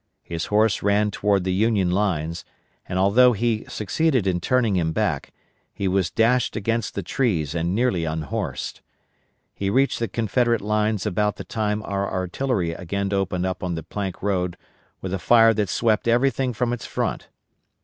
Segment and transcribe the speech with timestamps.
[0.23, 2.43] His horse ran toward the Union lines,
[2.89, 5.31] and although he succeeded in turning him back,
[5.71, 8.81] he was dashed against the trees and nearly unhorsed.
[9.53, 13.83] He reached the Confederate lines about the time our artillery again opened up on the
[13.83, 14.57] Plank Road
[15.01, 17.29] with a fire that swept everything from its front.